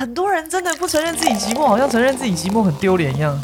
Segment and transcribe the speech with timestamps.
[0.00, 3.36] 很多人真的不承认自己寂寞，好像承认自己寂寞很丢脸一样。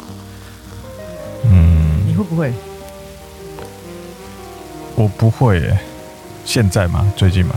[1.43, 2.53] 嗯，你会不会？
[4.95, 5.77] 我不会耶。
[6.45, 7.11] 现在吗？
[7.17, 7.53] 最近吗？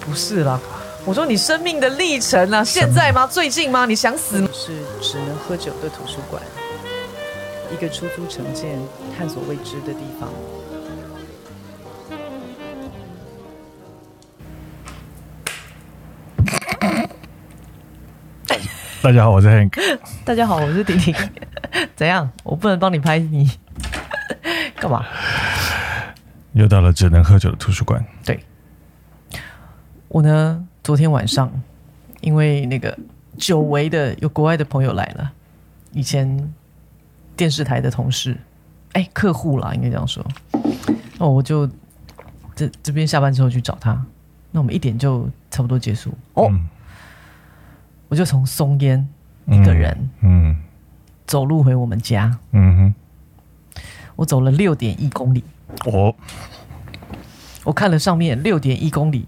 [0.00, 0.58] 不是啦，
[1.04, 3.24] 我说你生命的历程啊，现在吗？
[3.24, 3.86] 最近吗？
[3.86, 4.48] 你想死吗？
[4.52, 6.42] 是只能喝酒的图书馆，
[7.72, 8.80] 一个出租城建、
[9.16, 10.28] 探索未知的地方。
[19.02, 19.98] 大家好，我是 Hank。
[20.24, 21.12] 大家好，我是婷婷。
[21.96, 22.30] 怎样？
[22.44, 23.50] 我不能帮你拍你？
[24.78, 25.04] 干嘛？
[26.52, 28.04] 又到了只能喝酒的图书馆。
[28.24, 28.38] 对，
[30.06, 31.50] 我呢，昨天晚上
[32.20, 32.96] 因为那个
[33.36, 35.32] 久违的有国外的朋友来了，
[35.90, 36.54] 以前
[37.36, 38.36] 电视台的同事，
[38.92, 40.24] 哎，客户啦，应该这样说。
[41.18, 41.68] 那我就
[42.54, 44.00] 这这边下班之后去找他，
[44.52, 46.14] 那我们一点就差不多结束。
[46.34, 46.46] 哦。
[46.48, 46.68] 嗯
[48.12, 49.08] 我就从松烟
[49.46, 50.54] 一个人，嗯，
[51.26, 53.82] 走路回我们家，嗯哼，
[54.16, 55.42] 我走了六点一公里，
[55.86, 56.14] 哦，
[57.64, 59.26] 我看了上面六点一公里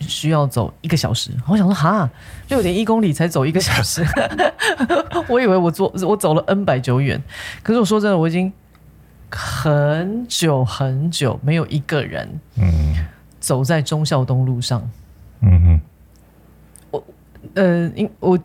[0.00, 2.10] 需要走一个小时，我想说哈，
[2.50, 4.04] 六点一公里才走一个小时，
[5.30, 7.18] 我以为我做我走了 N 百久远，
[7.62, 8.52] 可是我说真的，我已经
[9.30, 12.94] 很久很久没有一个人，嗯，
[13.40, 14.86] 走在忠孝东路上，
[15.40, 15.75] 嗯哼。
[17.56, 18.38] 呃，应我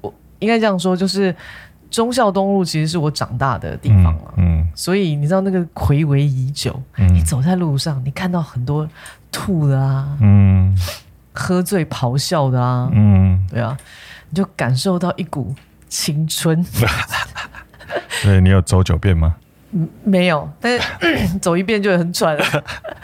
[0.00, 1.34] 我应该这样说，就是
[1.90, 8.88] 忠孝东路其实是我长大的地方了，嗯，嗯，所以你知道那个睽违已久，嗯，你走在路上，你看到很多
[9.30, 10.76] 吐的啊，嗯，
[11.32, 13.76] 喝醉咆哮的啊，嗯，对啊，
[14.30, 15.54] 你就感受到一股
[15.88, 16.64] 青春。
[18.22, 19.36] 对，你有走九遍吗？
[20.04, 22.44] 没有，但是 走一遍就很喘了。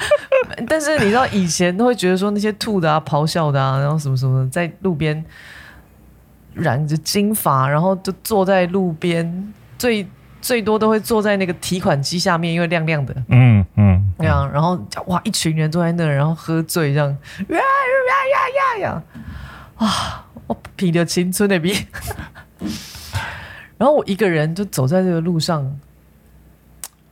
[0.67, 5.23] 但是你知道以前都会觉得说那些吐的啊、咆哮的啊，然后什么什么的，在路边
[6.55, 10.07] 染着金发，然后就坐在路边，最
[10.41, 17.09] 最多都会坐在那个提款机下面，因为亮亮的，嗯嗯，这样，然后哇，一群人坐在那儿，然后喝醉这样，
[17.49, 17.59] 呀呀
[18.33, 19.03] 呀呀呀，
[19.77, 21.75] 啊，我皮的青春的逼，
[23.77, 25.79] 然后我一个人就走在这个路上。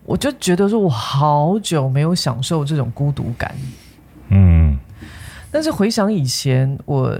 [0.05, 3.55] 我就觉得说，我好久没有享受这种孤独感。
[4.29, 4.77] 嗯，
[5.51, 7.17] 但是回想以前我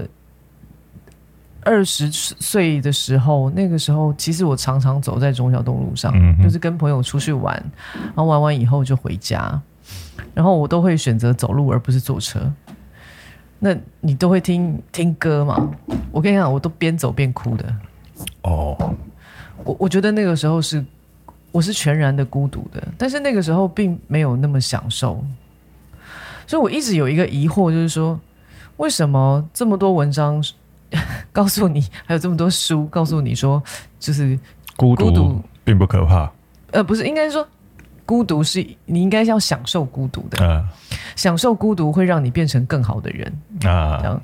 [1.61, 7.55] 二十岁的时候，那个时候其实我常常走在中小东路上，嗯、就是跟朋友出去玩，
[7.93, 9.61] 然后玩完以后就回家，
[10.33, 12.51] 然后我都会选择走路而不是坐车。
[13.59, 15.71] 那你都会听听歌嘛？
[16.11, 17.73] 我跟你讲，我都边走边哭的。
[18.41, 18.95] 哦，
[19.63, 20.83] 我我觉得那个时候是。
[21.53, 25.23] 我是全然的孤独的，但是那个时候并没有那么享受，
[26.47, 28.19] 所以我一直有一个疑惑，就是说，
[28.77, 30.43] 为什么这么多文章
[31.31, 33.61] 告诉你，还有这么多书告诉你说，
[33.99, 34.37] 就是
[34.75, 36.31] 孤独，并不可怕。
[36.71, 37.47] 呃，不是，应该说
[38.03, 40.67] 孤独是你应该要享受孤独的，啊、
[41.15, 43.31] 享受孤独会让你变成更好的人。
[43.63, 43.99] 啊。
[44.01, 44.21] 这样，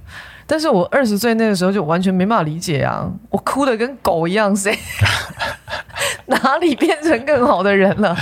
[0.51, 4.75] 但是我二十岁那个时候就完全没办法理解啊，我哭的跟狗一样，谁？
[6.25, 8.17] 哪里变成更好的人了？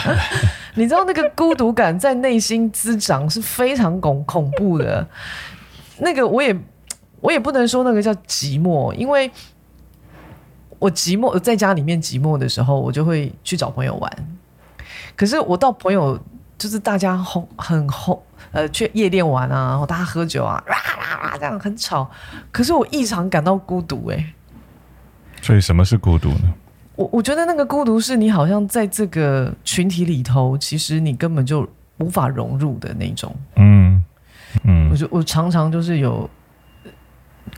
[0.75, 5.07] 你知道那个孤独感在内心滋长是非常恐恐怖的。
[5.99, 6.53] 那个我也
[7.21, 9.31] 我也不能说那个叫寂寞，因为
[10.79, 14.11] 我寂寞在家里面寂寞的时候，我就会去找朋友玩。
[15.15, 16.19] 可是我到朋友
[16.57, 18.21] 就是大家哄很哄
[18.51, 22.09] 呃去夜店玩啊，然后大家喝酒啊，哇哇哇这样很吵。
[22.51, 24.33] 可是我异常感到孤独哎。
[25.41, 26.53] 所以什么是孤独呢？
[26.95, 31.67] 我我觉得那个孤独是你好像在这个群体里头，其实你根本就
[31.99, 33.35] 无法融入的那种。
[33.55, 34.03] 嗯
[34.63, 36.27] 嗯，我就我常常就是有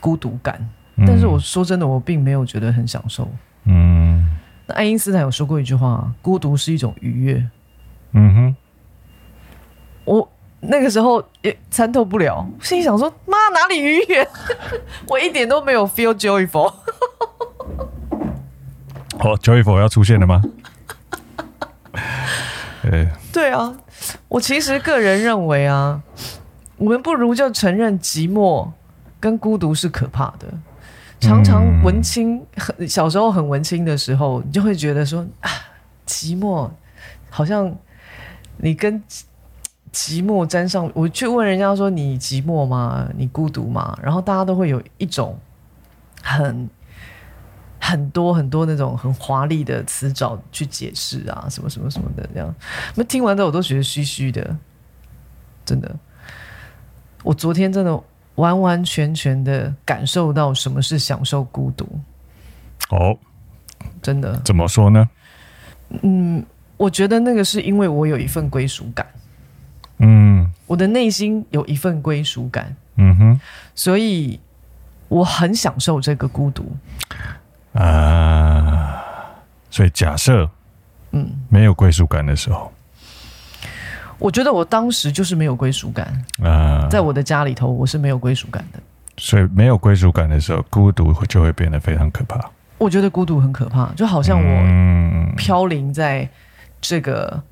[0.01, 0.59] 孤独感，
[1.07, 3.31] 但是我说真的，我并没有觉得很享受。
[3.63, 4.27] 嗯，
[4.67, 7.49] 那爱因斯坦有说过一句话：孤独是一种愉悦。
[8.11, 8.55] 嗯哼，我
[10.71, 14.27] 那个时候也参透不了，心里想说：妈，哪里愉悦？
[15.09, 16.71] 我一点都没有 feel joyful。
[19.19, 20.41] 哦，Joyful 要出现了吗？
[22.83, 23.75] 对对啊，
[24.27, 26.01] 我其实个人认为啊，
[26.77, 28.69] 我们不如就承认寂寞
[29.19, 30.47] 跟孤独是可怕的。
[31.19, 35.49] 常常文青很小时候很文青的时候，你就会觉得说啊，
[36.07, 36.69] 寂寞
[37.29, 37.75] 好像
[38.57, 39.03] 你跟
[39.91, 40.91] 寂寞沾上。
[40.93, 43.09] 我去问人家说，你寂寞吗？
[43.15, 43.97] 你孤独吗？
[44.01, 45.39] 然后大家都会有一种
[46.23, 46.69] 很。
[47.81, 52.53] 很多很多那种很华丽的词藻去解释啊，什么什么什么的这样，
[52.93, 54.55] 那听完之后我都觉得虚虚的，
[55.65, 55.89] 真的。
[57.23, 58.03] 我昨天真的
[58.35, 61.87] 完完全全的感受到什么是享受孤独。
[62.89, 63.17] 哦，
[64.01, 64.39] 真的？
[64.43, 65.09] 怎么说呢？
[66.01, 66.45] 嗯，
[66.75, 69.07] 我觉得那个是因为我有一份归属感。
[69.99, 72.75] 嗯，我的内心有一份归属感。
[72.95, 73.39] 嗯哼，
[73.75, 74.39] 所以
[75.07, 76.75] 我很享受这个孤独。
[77.73, 79.01] 啊，
[79.69, 80.49] 所以假设，
[81.11, 82.71] 嗯，没有归属感的时候。
[84.17, 88.79] 我觉得我当时就是没有归属感啊，在我的家里头，我是没有归属感的。
[89.17, 92.37] 所以没有归属感的时候，孤独就会变得非常可怕。
[92.77, 96.27] 我觉得孤独很可怕，就好像我飘零在
[96.81, 97.43] 这个、嗯、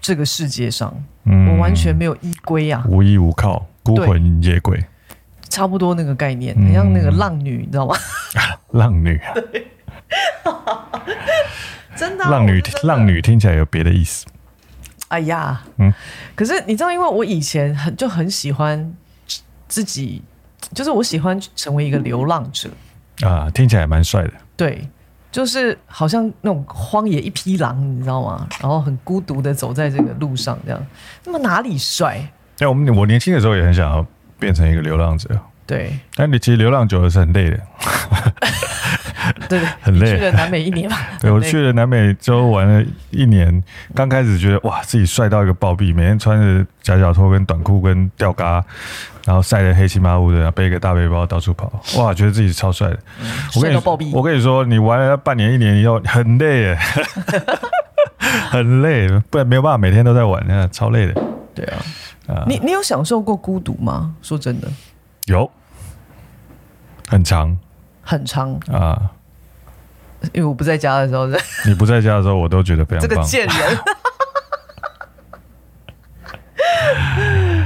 [0.00, 0.92] 这个世界上，
[1.24, 4.82] 我完全没有依归啊，无依无靠，孤魂野鬼，
[5.48, 7.94] 差不多那个概念，很像那个浪女，你知道吗？
[8.72, 9.34] 浪女啊，
[11.96, 14.24] 真的，浪女，浪女听起来有别的意思。
[15.08, 15.92] 哎呀，嗯，
[16.34, 18.94] 可是你知道，因为我以前很就很喜欢
[19.68, 20.22] 自己，
[20.72, 22.70] 就是我喜欢成为一个流浪者。
[23.22, 24.32] 啊，听起来蛮帅的。
[24.56, 24.88] 对，
[25.30, 28.46] 就是好像那种荒野一匹狼，你知道吗？
[28.60, 30.86] 然后很孤独的走在这个路上，这样，
[31.24, 32.30] 那么哪里帅？
[32.58, 34.04] 哎，我们我年轻的时候也很想要
[34.38, 35.28] 变成一个流浪者。
[35.70, 37.60] 对，但你其实流浪久了是很累的。
[39.48, 40.16] 对对， 很累。
[40.16, 43.62] 去了南美一年嘛，对，我去了南美洲玩了一年，
[43.94, 48.64] 刚开始觉得哇，自己帅到一个暴毙，每天穿着夹脚拖跟短裤跟吊嘎，
[49.24, 52.98] 然后晒得黑漆麻乌的，背一个大背包到处跑，哇，觉得自己超帅的。
[53.52, 54.10] 帅到暴毙！
[54.12, 56.78] 我跟你说，你玩了半年一年以后很累耶，
[58.50, 61.14] 很累，不然没有办法每天都在玩，那超累的。
[61.54, 61.78] 对啊，
[62.26, 64.12] 啊，你你有享受过孤独吗？
[64.22, 64.68] 说真的，
[65.26, 65.48] 有，
[67.10, 67.58] 很长。
[68.02, 69.10] 很长啊，
[70.32, 71.26] 因为我不在家的时候，
[71.66, 73.08] 你不在家的时候，我都觉得非常棒。
[73.08, 73.78] 这个贱人，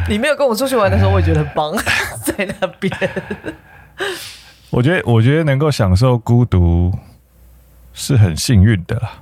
[0.09, 1.73] 你没有跟我出去玩的时候，我也觉得很棒，
[2.25, 2.93] 在那边。
[4.71, 6.93] 我觉得，我觉得能够享受孤独
[7.93, 9.13] 是很幸运的啦。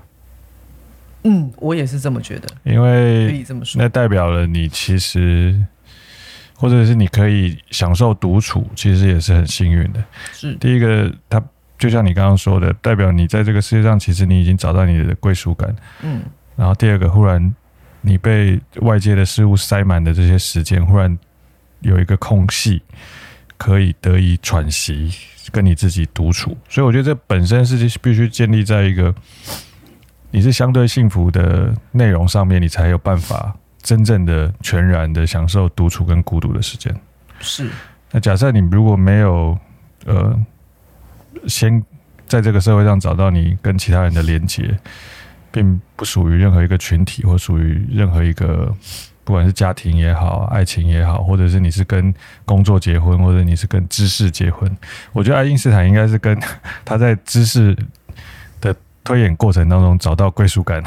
[1.25, 5.67] 嗯，我也是这么觉得，因为可以这么说，那代表了你其实。
[6.63, 10.01] 或者是你可以享受独处，其实也是很幸运的。
[10.33, 11.43] 是第一个，它
[11.77, 15.75] 就像你刚刚说的，代表你在这个世界上，其实你已经找到你的归属感。
[16.05, 16.23] 嗯。
[16.55, 17.53] 然后第二个，忽然
[18.01, 21.19] 你被外界的事物塞满的这些时间，忽然
[21.81, 22.81] 有一个空隙，
[23.57, 25.11] 可以得以喘息，
[25.51, 26.57] 跟你自己独处。
[26.69, 29.13] 所以我觉得这本身是必须建立在一个
[30.31, 33.57] 你是相对幸福的内容上面，你才有办法。
[33.83, 36.95] 真正的全然的享受独处跟孤独的时间，
[37.41, 37.69] 是。
[38.11, 39.59] 那假设你如果没有
[40.05, 40.39] 呃，
[41.47, 41.83] 先
[42.27, 44.79] 在这个社会上找到你跟其他人的连接，
[45.51, 48.75] 并不属于任何一个群体，或属于任何一个，
[49.25, 52.15] 不管是家庭也好，爱情也好，或者是你是跟
[52.45, 54.71] 工作结婚，或者你是跟知识结婚，
[55.13, 56.39] 我觉得爱因斯坦应该是跟
[56.85, 57.77] 他在知识
[58.61, 60.83] 的推演过程当中找到归属感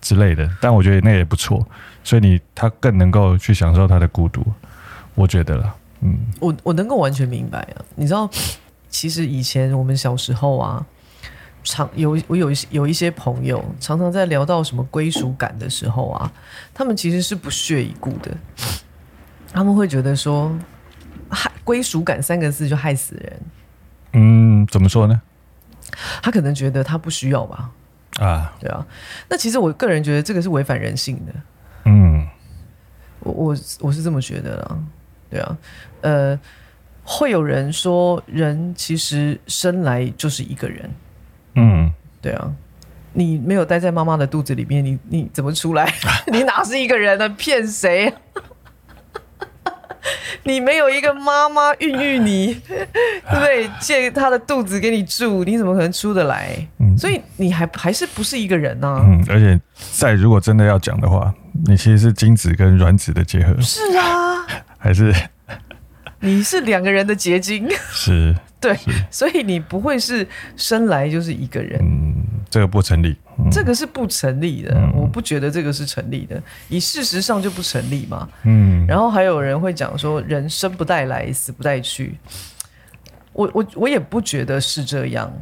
[0.00, 1.66] 之类的，但我觉得那也不错。
[2.02, 4.44] 所以你他更能够去享受他的孤独，
[5.14, 7.84] 我觉得了，嗯，我我能够完全明白啊。
[7.94, 8.28] 你知道，
[8.88, 10.84] 其实以前我们小时候啊，
[11.62, 16.32] 常有我有一些有一些朋友，常常在聊到什么归属感的时候啊，
[16.72, 18.36] 他们其实是不屑一顾的。
[19.52, 20.56] 他们会觉得说，
[21.28, 23.40] 害归属感三个字就害死人。
[24.12, 25.20] 嗯，怎么说呢？
[26.22, 27.70] 他可能觉得他不需要吧。
[28.18, 28.86] 啊，对啊。
[29.28, 31.32] 那其实我个人觉得这个是违反人性的。
[33.24, 34.78] 嗯，我我我是这么觉得啦，
[35.30, 35.58] 对啊，
[36.02, 36.38] 呃，
[37.04, 40.90] 会有人说人其实生来就是一个人，
[41.54, 42.52] 嗯，对啊，
[43.12, 45.92] 你没有待在妈妈的肚子里面，你你怎么出来？
[46.32, 47.28] 你哪是一个人呢？
[47.30, 48.12] 骗谁？
[50.44, 52.86] 你没有一个妈妈孕育你， 对
[53.28, 53.70] 不对？
[53.78, 56.66] 借她的肚子给你住，你怎么可能出得来？
[57.00, 58.88] 嗯，所以你还还是不是一个人呢？
[58.88, 59.02] 啊？
[59.06, 59.58] 嗯，而且
[59.92, 61.34] 在如果真的要讲的话，
[61.66, 63.58] 你其实是精子跟卵子的结合。
[63.60, 64.46] 是啊，
[64.78, 65.14] 还是
[66.20, 67.66] 你是两个人的结晶？
[67.90, 68.76] 是， 对，
[69.10, 70.26] 所以你不会是
[70.56, 71.80] 生来就是一个人。
[71.82, 72.14] 嗯，
[72.50, 73.16] 这个不成立。
[73.50, 78.28] 这个是不成立的，嗯，我不觉得这个是成立的，以事实上就不成立嘛。
[78.42, 82.18] 嗯，然后还有人会讲说，人生不带来，死不带去。
[83.32, 85.32] 我我我也不觉得是这样，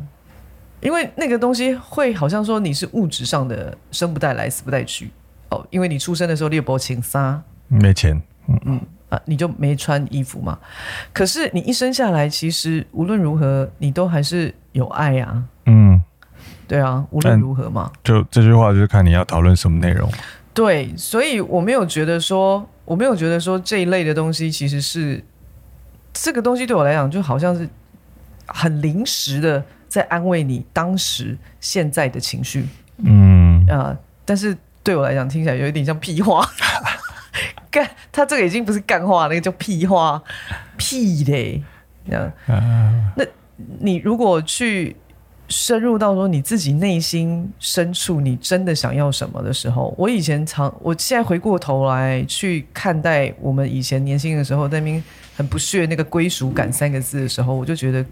[0.80, 5.10] 因为那个东西会好像说你是物质上的生不带来，死不带去。
[5.50, 10.58] 哦，因为你出生的时候猎伯请杀，没钱，嗯嗯啊，你就没穿衣服嘛。
[11.12, 15.44] 可是你一生下来，其实无论如何，你都还是有爱呀，啊。
[15.66, 16.02] 嗯。
[16.66, 20.06] 对啊，无论如何嘛，就这句话就是看你要讨论什么内容。
[20.52, 25.24] 对，所以我没有觉得说，我没有觉得说这一类的东西其实是
[26.12, 27.66] 这个东西对我来讲就好像是
[28.44, 32.66] 很临时的在安慰你当时现在的情绪，
[32.98, 33.66] 嗯。
[33.68, 36.48] 啊、呃，但是对我来讲听起来有一点像屁话。
[37.70, 40.22] 干，他这个已经不是干话，那个叫屁话，
[40.78, 41.62] 屁嘞，
[42.08, 42.32] 这样。
[42.46, 43.24] 啊，那
[43.78, 44.96] 你如果去
[45.48, 55.04] 深入到说你自己内心深处，你真的想要什么的时候，我以前常，我现在回过头来去看待我们以前年轻的时候，在那边
[55.36, 58.04] 很不屑那个归属感三个字的时候，我就觉得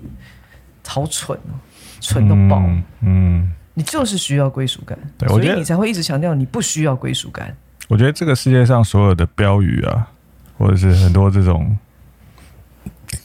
[0.86, 1.54] 好蠢哦，
[2.00, 2.62] 蠢到爆。
[2.66, 7.54] 嗯，嗯，你就是需要归属感，所以你才会一直强调你不需要归属感。
[7.88, 10.08] 我觉得这个世界上所有的标语啊，
[10.58, 11.76] 或者是很多这种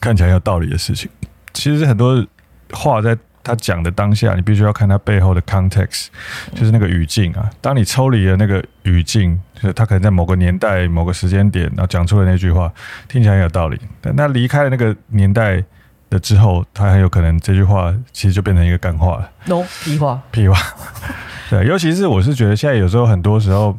[0.00, 1.10] 看起来有道理的事情，
[1.52, 2.24] 其实很多
[2.72, 6.06] 话在他讲的当下，你必须要看他背后的 context，
[6.54, 7.50] 就是那个语境啊。
[7.60, 12.72] 当你抽离了那个语境，就是他可能在某个年代、某个时间点，然后讲出了那句话，
[13.08, 13.80] 听起来很有道理。
[14.00, 15.64] 但他离开了那个年代
[16.12, 19.30] 的之后，他很有可能这句话其实就变成一个干话了。
[19.46, 20.56] no 屁话， 屁话。
[21.48, 23.76] 对，尤其是我是觉得现在有时候很多时候。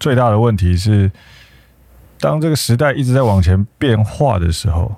[0.00, 1.08] 最大的问题是，
[2.18, 4.92] 当这个时代一直在往前变化的时候，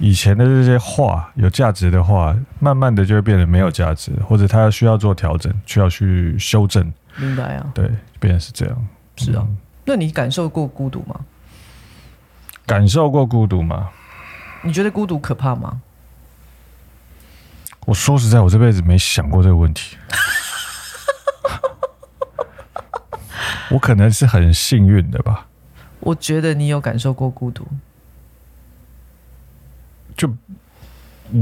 [0.00, 6.92] 以前的这些话有价值的话，慢慢的就会变得没有价值，或者它需要做调整，需要去修正。
[7.14, 7.70] 明白啊？
[7.72, 8.86] 对，变成是这样。
[9.14, 9.46] 是啊。
[9.46, 11.20] 嗯，那你感受过孤独吗？
[12.66, 13.88] 感受过孤独吗？
[14.62, 15.80] 你觉得孤独可怕吗？
[17.86, 19.96] 我说实在，我这辈子没想过这个问题。
[23.70, 25.46] 我可能是很幸运的吧。
[26.00, 27.66] 我觉得你有感受过孤独，
[30.16, 30.32] 就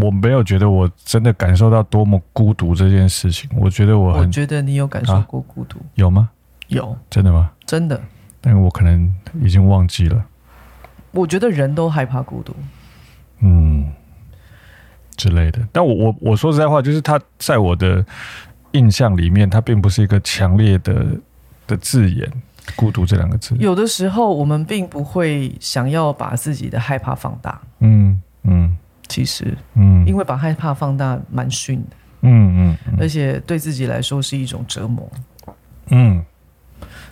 [0.01, 3.51] 我没有觉得我真的感受到多么孤独这件事情。
[3.57, 6.31] 我觉得我很，我觉得你有感受过孤独，啊，有吗？
[6.69, 7.51] 有，真的吗？
[7.67, 8.01] 真的。
[8.41, 10.25] 但我可能已经忘记了。
[11.11, 12.69] 我觉得人都害怕孤独，嗯，
[15.21, 15.59] 之类的。
[15.73, 18.05] 但我我我说实在话，就是他在我的
[18.73, 21.07] 印象里面，他并不是一个强烈的。
[21.71, 22.29] 的字眼，
[22.75, 27.61] 孤独这两个字，有的时候我们并不会想要把自己的害怕放大。
[27.79, 35.09] 嗯嗯，其实，嗯，因为把害怕放大蛮逊的，嗯嗯，而且对自己来说是一种折磨。
[35.91, 36.21] 嗯，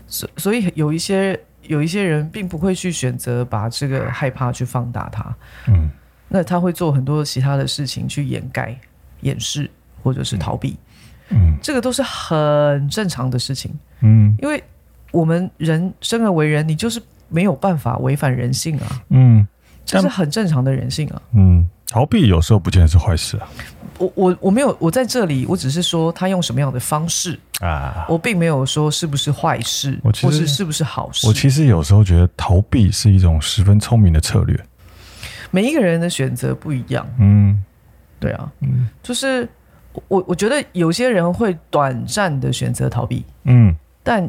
[0.08, 5.36] 所所以有一些有一些人并不会去选择把这个害怕去放大它。
[5.68, 5.88] 嗯，
[6.28, 8.78] 那他会做很多其他的事情去掩盖、
[9.22, 9.70] 掩饰
[10.02, 10.76] 或者是逃避。
[11.30, 13.70] 嗯，这个都是很正常的事情。
[14.00, 14.62] 嗯，因为
[15.10, 19.02] 我们人生而为人，你就是没有办法违反人性啊。
[19.10, 19.46] 嗯，
[19.84, 21.22] 这是很正常的人性啊。
[21.32, 23.48] 嗯，逃避有时候不见得是坏事啊。
[23.98, 31.26] 我我我没有，我在这里，我只是说他用什么样的方式啊，我并没有说是不是坏事，或是是不是好事。
[31.26, 34.58] 我其实有时候觉得逃避是一种十分聪明的策略。
[35.50, 37.06] 每一个人的选择不一样。
[37.18, 37.62] 嗯，
[38.20, 39.48] 对啊，嗯，就是
[40.08, 43.24] 我我觉得有些人会短暂的选择逃避。
[43.44, 43.74] 嗯。
[44.04, 44.26] 但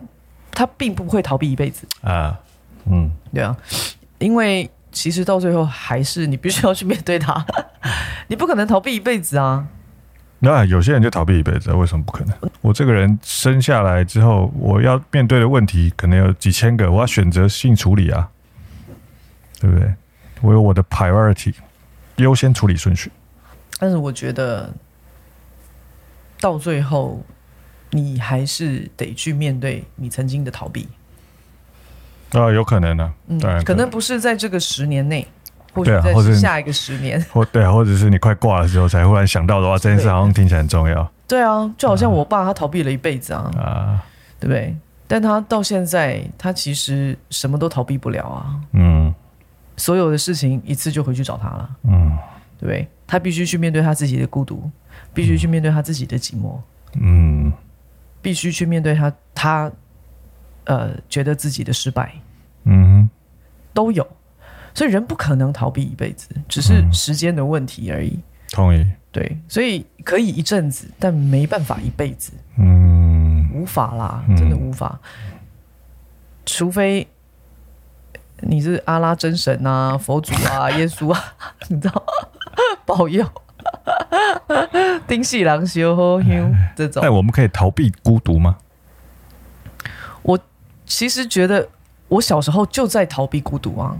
[0.51, 2.37] 他并不会逃避一辈子啊，
[2.85, 3.55] 嗯，对啊，
[4.17, 7.45] 因为其实到最后还是你必须要去面对他，
[8.27, 9.65] 你不可能逃避一辈子啊。
[10.39, 12.35] 那有些人就逃避一辈子，为什么不可能？
[12.59, 18.29] 我这个人生下来之后，我要面对的问题可能有几千个，我要选择性处理啊，
[19.61, 19.93] 对不对？
[20.41, 21.53] 我有我的 priority
[22.17, 23.11] 优先处理顺序。
[23.79, 24.69] 但是我觉得
[26.39, 27.21] 到最后。
[27.91, 30.87] 你还是得去面对你曾经的逃避
[32.33, 35.27] 啊，有可能呢、啊，嗯，当然可能不是在这个十年内，
[35.73, 41.11] 或者在下一个十年，或对啊，或者是你快挂的时候才忽然想到的话，这件事好像听起来很重要。
[41.27, 44.05] 对啊，就好像我爸他逃避了一辈子啊，啊，
[44.39, 44.77] 对不对？
[45.07, 49.11] 但他到现在，他其实什么都逃避不了啊，嗯，
[49.79, 52.15] 所有的事情一次就回去找他了，嗯，
[52.59, 52.87] 对不对？
[53.07, 54.69] 他必须去面对他自己的孤独，
[55.13, 56.59] 必须去面对他自己的寂寞，
[56.99, 57.51] 嗯。
[58.21, 59.71] 必须去面对他，他
[60.65, 62.13] 呃觉得自己的失败，
[62.65, 63.09] 嗯，
[63.73, 64.05] 都有，
[64.73, 68.09] 所以人不可能逃避一辈子，只是时间的问题而已。
[68.09, 75.39] 嗯、同意，对，所以可以一阵子，但没办法一辈子，嗯，无法啦，真的无法，嗯、
[76.45, 77.07] 除非
[78.41, 81.33] 你是阿拉真神啊、 佛祖啊、耶稣啊，
[81.69, 82.03] 你知道，
[82.85, 83.25] 保佑。
[85.07, 88.57] 丁细郎修好香这种，哎，我们可以逃避孤独吗？
[90.21, 90.39] 我
[90.85, 91.67] 其实觉得，
[92.07, 93.97] 我小时候就在逃避孤独啊。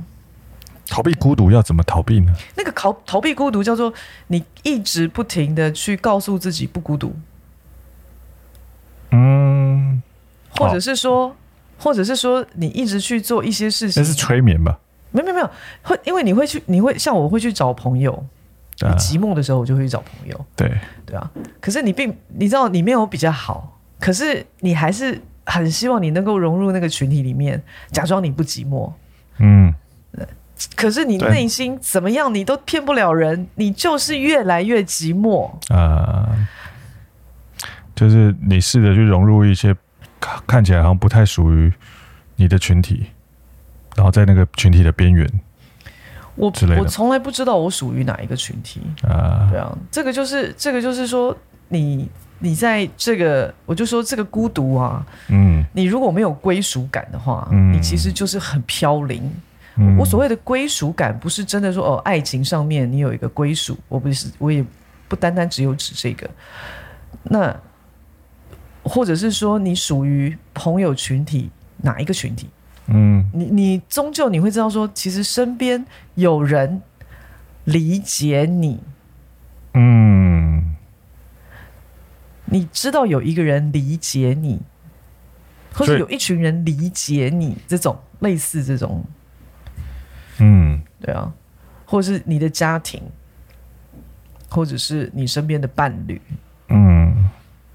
[0.88, 2.34] 逃避孤独要怎么逃避呢？
[2.56, 3.94] 那个逃逃避孤独叫做
[4.28, 7.16] 你一直不停的去告诉自己不孤独。
[9.12, 10.02] 嗯，
[10.58, 11.36] 或者是说，
[11.80, 14.78] 或者是说，你一直去做一些事情，那是催眠吧？
[15.12, 15.50] 没有没有没有，
[15.82, 18.14] 会因为你会去，你会像我会去找朋友，
[18.82, 20.46] 啊、你寂寞的时候我就会去找朋友。
[20.56, 20.72] 对
[21.06, 27.60] 对啊，可是你并你知道你没有比较好，可是你还是很希望你能够融入那个群体里面，
[27.92, 28.92] 假装你不寂寞。
[29.40, 29.74] 嗯，
[30.76, 36.48] 可是你内心怎么样，你都骗不了人，你就是越来越寂寞啊、呃。
[37.96, 39.76] 就是你试着去融入一些
[40.48, 41.72] 看起来好像不太属于
[42.36, 43.08] 你的群体。
[43.96, 45.28] 然后在那个群体的边缘，
[46.36, 49.50] 我我从来不知道我属于哪一个群体啊。
[49.52, 51.36] 对啊，这个就是这个就是说，
[51.68, 59.30] 你你在这个，我就说这个孤独啊，嗯，你如果没有归属感的话，嗯，你其实就是很飘零。
[59.76, 64.64] 嗯，我所谓的归属感，不是真的说哦，爱情上面你有一个归属，我不是，我也
[65.10, 66.30] 不单单只有指这个。
[67.24, 67.54] 那
[68.90, 72.50] 或者是说，你属于朋友群体哪一个群体？
[72.88, 76.82] 嗯，你你终究你会知道说，其实身边有人
[77.66, 78.80] 理解你，
[79.76, 80.76] 嗯，
[82.46, 84.60] 你知道有一个人理解你，
[85.72, 89.06] 或者有一群人理解你，这种类似这种，
[90.40, 91.32] 嗯，对啊，
[91.86, 93.04] 或者是你的家庭，
[94.50, 96.38] 或者是你身边的伴侣，嗯，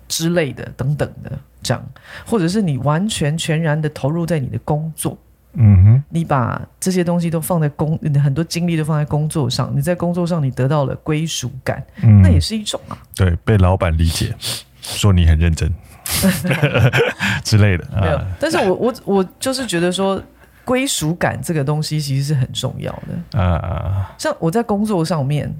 [0.08, 1.32] 之类的等等的。
[1.62, 1.82] 这样，
[2.26, 5.16] 或者是你完全全然的投入在你的工作，
[5.54, 14.34] 嗯哼，你把这些东西都放在工，你很多精力都放在工作上，你在工作上你得到了归属感，嗯，那也是一种啊，对，被老板理解，
[14.82, 15.72] 说你很认真
[17.42, 20.22] 之类的，没有，但是我我我就是觉得说
[20.66, 22.92] 归属感这个东西其实是很重要
[23.32, 23.40] 的。
[23.40, 25.50] 啊，像我在工作上面，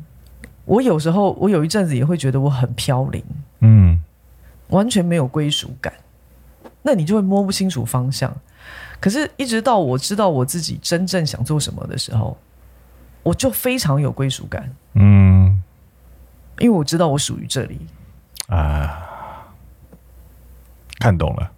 [0.67, 3.25] 我有时候我有一阵子也会觉得我很飘零，
[3.61, 3.99] 嗯。
[4.69, 5.93] 完全没有归属感，
[6.83, 8.35] 那你就会摸不清楚方向。
[9.01, 12.37] 可是，一直到我知道我自己真正想做什么的时候，
[13.23, 14.75] 我就非常有归属感。
[14.95, 15.63] 嗯，
[16.59, 17.81] 因为我知道我属于这里
[18.47, 19.11] 啊。
[21.01, 21.51] 看懂了，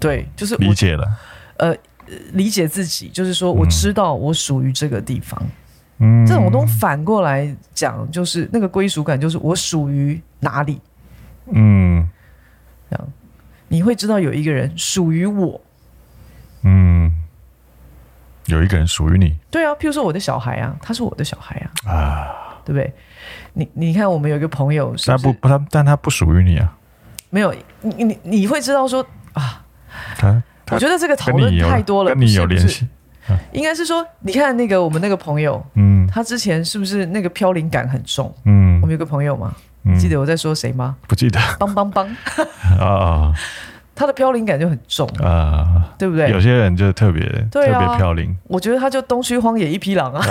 [0.00, 1.04] 对，就是理解了。
[1.58, 1.76] 呃，
[2.32, 5.42] 理解自己，就是说，我知道我属于这个地方。
[5.98, 10.80] 嗯，这种东西反过来讲，就是那个归属感，就是我属于哪里。
[11.50, 11.93] 嗯。
[13.74, 15.60] 你会知道有一个人属于我，
[16.62, 17.10] 嗯，
[18.46, 22.94] 有一个人属于你，对啊，譬如说我的小孩啊，他是我的小孩啊，啊，对不对？
[23.54, 26.72] 你你看，我们有一个朋友是他不不他，但他不属于你啊，
[27.30, 29.64] 没有，你你你会知道说啊，
[30.18, 32.86] 他，他我觉得这个讨论太多了，跟你有联系，
[33.26, 38.32] 啊，应该是说，你看那个我们那个朋友，嗯，他之前是不是那个飘零感很重？
[38.44, 39.52] 嗯，我们有个朋友嘛。
[39.84, 40.96] 你记得我在说谁吗？
[41.06, 41.38] 不记得。
[41.58, 42.16] 邦邦邦
[42.80, 43.32] 啊！
[43.94, 46.28] 他的飘零感就很重啊，对不对？
[46.30, 48.36] 有些人就特别特别飘零。
[48.48, 50.24] 我觉得他就东区荒野一匹狼啊，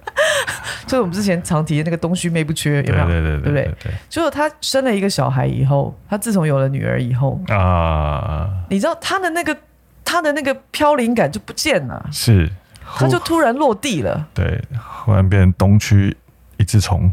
[0.86, 3.06] 就是我们之前常提的那个东区妹不缺，有没有？
[3.06, 3.92] 对对对对对对。
[4.10, 9.56] 就是他生了一个小孩以后，他自从有了女儿以后啊，你知道他的那个
[10.04, 12.50] 他的那个飘零感就不见了，是，
[12.98, 14.62] 他就突然落地了，对，
[15.02, 16.14] 忽然变成东区
[16.58, 17.10] 一只虫。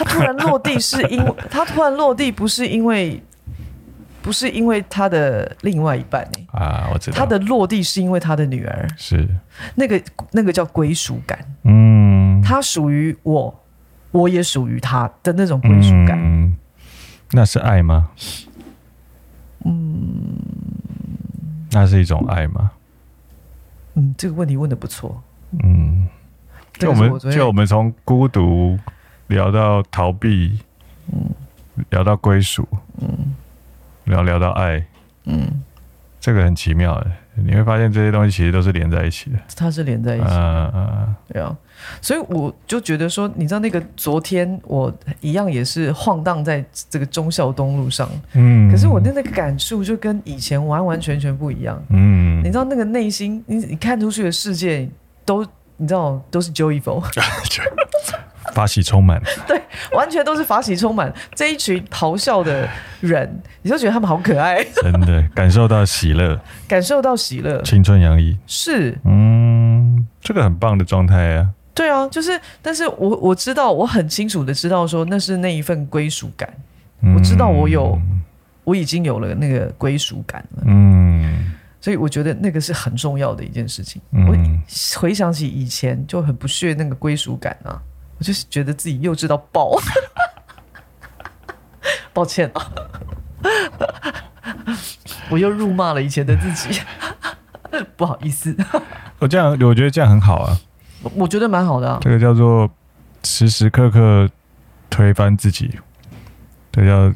[0.00, 3.22] 他突然落地，是因为 他突然落地，不是因为，
[4.22, 7.18] 不是因为他的另外一半啊，我知道。
[7.18, 9.28] 他的落地是因为他的女儿，是
[9.74, 10.00] 那个
[10.32, 11.38] 那个叫归属感。
[11.64, 13.54] 嗯，他属于我，
[14.10, 16.18] 我也属于他的那种归属感。
[16.18, 16.56] 嗯，
[17.32, 18.08] 那是爱吗？
[19.64, 20.38] 嗯，
[21.72, 22.70] 那是一种爱吗？
[23.96, 25.22] 嗯，这个问题问的不错。
[25.62, 26.08] 嗯，
[26.72, 28.78] 就我们就我们从孤独。
[29.30, 30.58] 聊到逃避，
[31.12, 31.30] 嗯，
[31.90, 32.66] 聊到归属，
[33.00, 33.08] 嗯，
[34.04, 34.84] 聊聊到爱，
[35.24, 35.62] 嗯，
[36.20, 39.38] 这个很奇妙的，你会发现这些东西其实都是连在一起的。
[39.56, 41.56] 它是连在一起的，嗯嗯，对啊，
[42.02, 54.90] 所以我就觉得说，你知道那个昨天我一样也是晃荡在这个忠孝东路上，嗯，可是我的那个感触就跟以前完完全全不一样，嗯，你知道那个内心，你你看出去的世界
[55.24, 57.00] 都，你知道都是 joyful。
[58.52, 59.60] 法喜充满， 对，
[59.92, 61.12] 完全都是法喜充满。
[61.34, 62.68] 这一群咆哮的
[63.00, 71.48] 人，你就觉得他们好可爱，真的感受到喜乐，感受到喜乐，青春洋溢，是，嗯，这个很棒的状态啊。
[71.72, 76.52] 对啊，就是，但是我我知道，我很清楚的知道，说那是那一份归属感，
[77.00, 77.14] 嗯。
[77.14, 77.98] 我知道我有，
[78.64, 80.64] 我已经有了那个归属感了。
[80.66, 84.02] 嗯，所以我觉得那个是很重要的一件事情。
[84.10, 87.80] 嗯，我回想起以前就很不屑那个归属感啊。
[88.20, 89.72] 我就是觉得自己幼稚到爆，
[92.12, 92.70] 抱歉啊，
[95.30, 96.82] 我又辱骂了以前的自己，
[97.96, 98.54] 不好意思。
[99.18, 100.60] 我这样，我觉得这样很好啊。
[101.02, 101.98] 我我觉得蛮好的啊。
[102.02, 102.68] 这个叫做
[103.24, 104.28] 时时刻刻
[104.90, 105.80] 推翻自己，
[106.70, 107.10] 这叫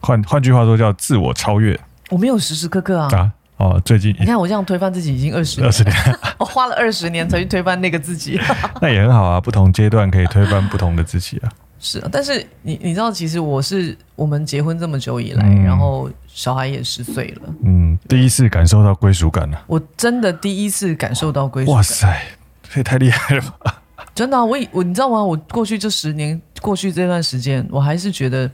[0.00, 1.80] 换换句话说叫自我超越。
[2.10, 3.08] 我没有时时刻刻啊。
[3.16, 5.94] 啊哦，最近你看我这样推翻自己已经二十二十年，
[6.38, 8.40] 我花了二十年才去推翻那个自己。
[8.80, 11.52] 那也很好啊，不同阶段可以推翻不同的自己啊。
[11.78, 19.62] 是啊，但是你你知道，其实我是我们结婚这么久以来，嗯、然后小孩也十岁了，嗯，第一次感受到归属感了。
[19.66, 21.76] 我真的第一次感受到归属感。
[21.76, 22.22] 哇塞，
[22.62, 23.82] 这也太厉害了吧！
[24.14, 25.22] 真的、啊，我我你知道吗？
[25.22, 28.50] 我过去这十年，过去这段时间，我还是觉得，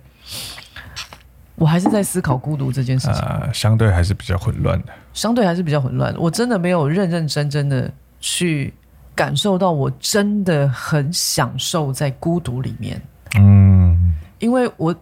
[1.57, 3.17] 我还是在思考孤独这件事情。
[3.23, 4.93] 啊，相对还是比较混乱的。
[5.13, 6.15] 相对还是比较混乱。
[6.19, 7.91] 我真的没有认认真真的
[8.21, 8.73] 去
[9.15, 13.01] 感受到，我真的很享受在孤独里面。
[13.39, 14.95] 嗯，因为我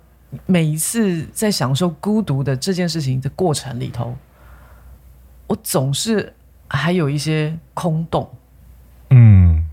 [0.47, 4.17] 每一次在享受孤独的这件事情的过程里头，
[5.47, 6.33] 我总是
[6.69, 8.29] 还有一些空洞，
[9.11, 9.65] 嗯，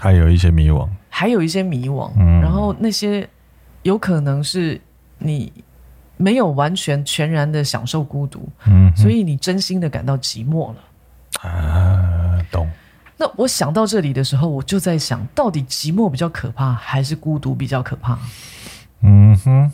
[0.00, 3.28] 还有一些迷惘，还有一些迷惘，嗯，然后那些
[3.82, 4.80] 有可能是
[5.18, 5.52] 你
[6.16, 12.70] 没有完全全然的享受孤独，嗯，所以你真心的感到寂寞了，啊，懂。
[13.16, 18.18] 那我想到这里的时候，我就在想，到底寂寞比较可怕，还是孤独比较可怕？
[19.02, 19.70] 嗯哼，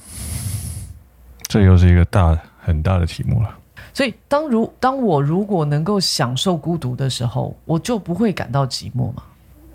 [1.47, 3.57] 这又是一个大很大的题目了。
[3.95, 9.23] 所以，当如当我如果能够享受孤独的时候，我就不会感到寂寞嘛？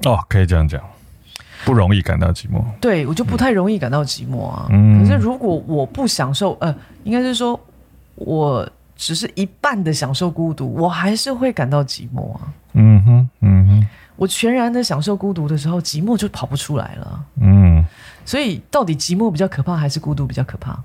[0.03, 0.81] 哦，可以这样讲，
[1.63, 2.63] 不容易感到寂寞。
[2.81, 4.67] 对，我就不太容易感到寂寞啊。
[4.71, 7.59] 嗯，可是如果我不享受，呃，应该是说
[8.15, 8.67] 我。
[8.97, 12.47] 只是一半的享受孤独，我还是会感到寂寞啊。
[12.71, 17.25] 嗯哼，嗯哼，我全然的享受孤独的时候，寂寞就跑不出来了。
[17.41, 17.85] 嗯，
[18.23, 20.81] 所以到底寂寞比较可怕，还是孤独比较可怕？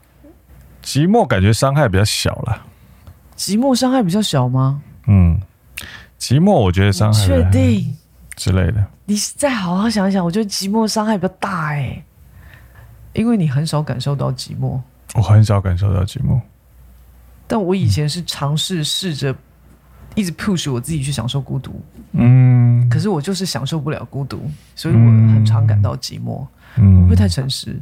[0.82, 2.60] 寂寞感觉伤害比较小了。
[3.36, 4.82] 寂寞伤害比较小吗？
[5.06, 5.40] 嗯，
[6.18, 7.96] 寂寞我觉得伤害确定
[8.36, 8.84] 之类的。
[9.04, 12.02] 你再好好想一想，我觉得寂寞伤害比较大哎，
[13.12, 14.80] 因为你很少感受到寂寞。
[15.14, 16.40] 我很少感受到寂寞。
[17.46, 19.34] 但我以前是尝试试着
[20.14, 26.46] 一直 push 我自己去享受孤独，嗯，可是我就是享受不了孤独，所以我很常感到寂寞。
[26.76, 27.76] 嗯，我不会太诚实？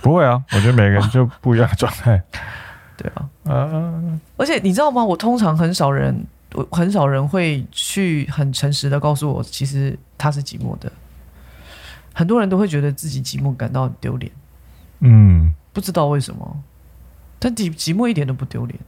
[0.00, 2.22] 不会啊，我觉得每个人就不一样的状态。
[2.96, 5.04] 对啊，啊，而且你知道吗？
[5.04, 10.90] 我通常很少人，我很少人会去很诚实的告诉我，其实他是寂寞的。
[12.12, 14.30] 很多人都会觉得自己寂寞感到丢脸，
[15.00, 16.62] 嗯，不知道为什么。
[17.40, 18.78] 但寂寂寞一点都不丢脸，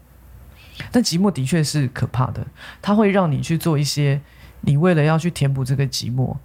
[0.93, 2.47] 但寂寞的确是可怕的，
[2.81, 4.21] 它会让你去做一些
[4.61, 6.37] 你为了要去填补这个寂寞，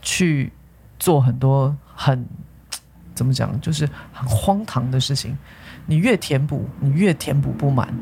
[0.00, 0.52] 去
[0.98, 2.24] 做很多很
[3.14, 5.36] 怎么讲，就是很荒唐的事情。
[5.86, 7.92] 你越填补，你越填补不满，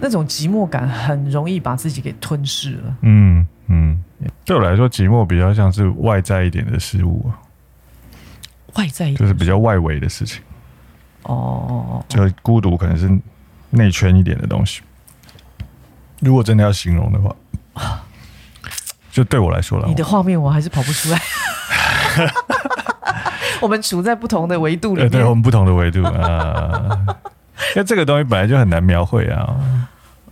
[0.00, 2.96] 那种寂寞感很容易把自己给吞噬了。
[3.02, 4.02] 嗯嗯，
[4.44, 7.30] 对我来说，寂寞比较像是外在一点的事物，
[8.74, 10.42] 外在一点就是比较外围的事情。
[11.24, 13.10] 哦，就孤独可能是
[13.70, 14.80] 内圈一点的东西。
[16.20, 17.34] 如果真的要形容的话，
[19.12, 21.20] 就对我来说了，你的画面我还是跑不出来。
[23.60, 26.98] 我们处在不同的维度里面，对，我们不同的维度啊。
[27.76, 29.56] 因为这个东西本来就很难描绘啊。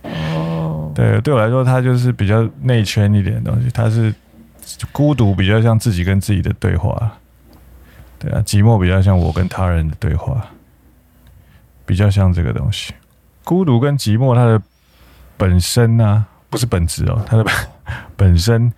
[0.03, 3.69] 哦，对，对我来说，它就是比较内圈一点的东西。
[3.71, 4.13] 它是
[4.91, 7.11] 孤独，比较像自己跟自己的对话。
[8.17, 10.45] 对啊，寂寞比较像我跟他人的对话。
[11.85, 12.93] 比较像这个东西，
[13.43, 14.61] 孤独跟寂寞，它的
[15.37, 17.43] 本身呢、啊，不是本质哦，它的
[18.15, 18.71] 本身。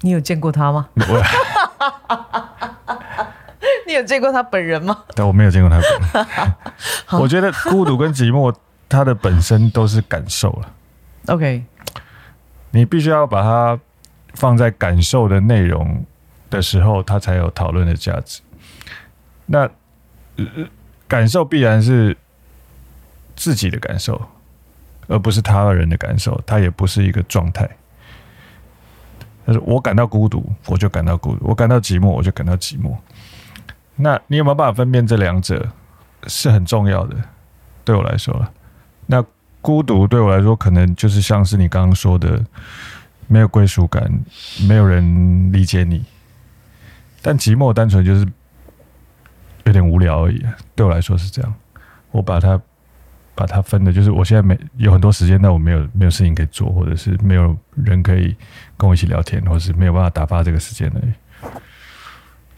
[0.00, 0.88] 你有见过他吗？
[0.96, 1.22] 我
[3.88, 5.04] 你有见过他本人吗？
[5.16, 6.54] 但我没有见过他本人。
[7.20, 8.54] 我觉得孤独跟寂寞，
[8.88, 10.70] 它的本身都是感受了。
[11.26, 11.64] OK，
[12.70, 13.80] 你必须要把它
[14.34, 16.04] 放在感受的内容
[16.50, 18.40] 的时候，它才有讨论的价值。
[19.46, 19.68] 那。
[20.36, 20.44] 呃
[21.08, 22.14] 感受必然是
[23.34, 24.20] 自己的感受，
[25.06, 26.38] 而不是他人的感受。
[26.46, 27.66] 它也不是一个状态。
[29.46, 32.94] 但是我感到孤独，我就感到孤独；我感到寂寞，我就感到寂寞。
[33.98, 35.68] 那你有没有办法分辨这两者
[36.26, 37.16] 是很重要的？
[37.84, 38.46] 对我来说，
[39.06, 39.22] 那
[39.60, 42.42] 孤独对我来说，可能就是像是你刚刚说的，
[43.26, 44.10] 没有归属感，
[44.66, 46.04] 没有人理解你。
[47.20, 48.26] 但寂寞单纯就是。
[49.64, 50.42] 有点无聊而已，
[50.74, 51.54] 对我来说是这样。
[52.10, 52.58] 我把它
[53.34, 58.34] 把它分的，就是我现在没有很多时间，但我没有没有事情可以做，或者是没有人可以
[58.78, 61.12] 跟我一起聊天，或者是没有办法打发这个时间而已。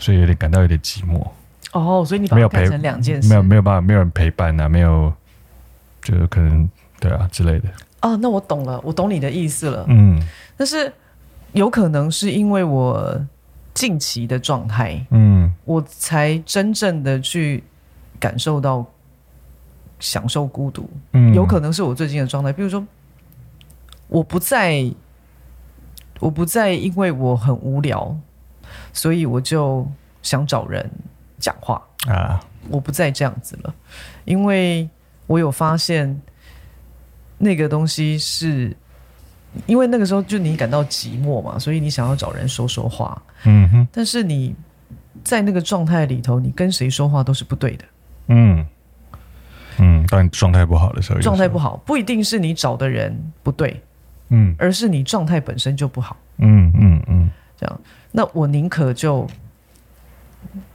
[0.00, 1.24] 所以有点感到有点寂寞。
[1.72, 5.12] 哦，所以你把它看两件事，没有没有办法，没有人陪伴啊，没有，
[6.02, 7.68] 就是可能对啊之类的。
[8.02, 9.84] 哦，那我懂了，我懂你的意思了。
[9.86, 10.20] 嗯，
[10.56, 10.92] 但是
[11.52, 13.24] 有可能是因为我
[13.72, 17.62] 近期的状态，嗯，我才真正的去
[18.18, 18.84] 感受到
[20.00, 20.90] 享受孤独。
[21.12, 22.84] 嗯，有可能是我最近的状态，比如说，
[24.08, 24.90] 我不再，
[26.18, 28.16] 我不再因为我很无聊，
[28.92, 29.86] 所以我就
[30.22, 30.90] 想找人
[31.38, 33.74] 讲话啊，我不再这样子了，
[34.24, 34.88] 因为
[35.26, 36.20] 我有发现。
[37.42, 38.76] 那个东西是，
[39.64, 43.16] 因为那个时候就你感到寂寞嘛，所以你想要找人说说话。
[43.44, 43.88] 嗯哼。
[43.90, 44.54] 但是你
[45.24, 47.84] 在那个状态里头，你跟谁说话都是不对的。
[48.26, 48.66] 嗯
[49.78, 53.82] 嗯，当你状态不好的时候，状态不好不一定是你找的人不对，
[54.28, 56.14] 嗯，而是你状态本身就不好。
[56.36, 57.80] 嗯嗯嗯，这样，
[58.12, 59.26] 那我宁可就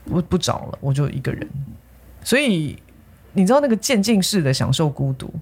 [0.04, 1.48] 不不找了，我就一个人。
[2.22, 2.78] 所以
[3.32, 5.32] 你知道那个渐进式的享受孤独。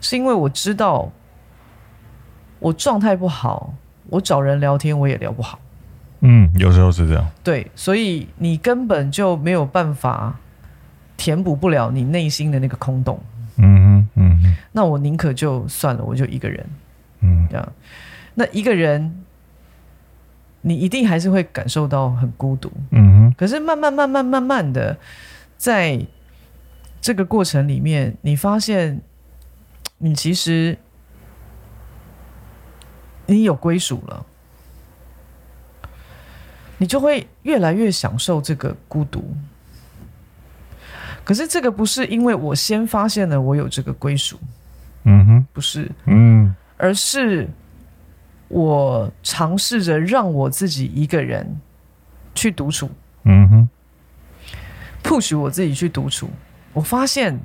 [0.00, 1.12] 是因为我知道
[2.58, 3.74] 我状态不好，
[4.08, 5.58] 我找人聊天我也聊不好。
[6.20, 7.26] 嗯，有时候是这样。
[7.44, 10.38] 对，所以你根本就没有办法
[11.16, 13.20] 填补不了你内心的那个空洞。
[13.56, 14.56] 嗯嗯，嗯哼。
[14.72, 16.66] 那我宁可就算了，我就一个人。
[17.20, 17.72] 嗯，这样。
[18.34, 19.22] 那一个人，
[20.62, 22.72] 你一定还是会感受到很孤独。
[22.90, 23.34] 嗯哼。
[23.36, 24.96] 可是慢慢慢慢慢慢的，
[25.56, 26.04] 在
[27.00, 29.00] 这个过程里面，你发现。
[30.02, 30.78] 你其实，
[33.26, 34.24] 你有归属了，
[36.78, 39.22] 你就会越来越享受这个孤独。
[41.22, 44.40] 可是这个不是因为我先发现了我有这个归属，
[45.04, 47.46] 嗯哼，不是，嗯，而是
[48.50, 51.58] 我尝试着让我自己一个人
[52.34, 52.90] 去独处，
[53.24, 53.68] 嗯哼
[55.02, 56.28] ，push 我自己去独处，
[56.74, 57.40] 我发现。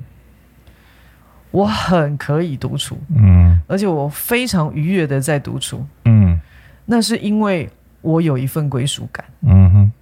[1.52, 6.38] 我很可以独处，嗯，而且我非常愉悦的在独处，嗯，
[6.84, 7.70] 那是因为
[8.02, 9.92] 我有一份归属感，嗯哼，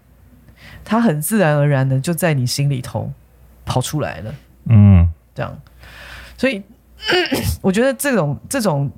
[0.85, 3.13] 它很自然而然的就在你心里头
[3.65, 5.57] 跑出来了，嗯，这样，
[6.37, 6.61] 所以
[7.63, 8.91] 我觉得这种这种